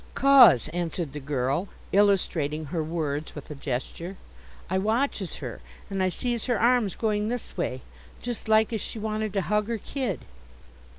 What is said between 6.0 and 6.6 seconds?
I sees her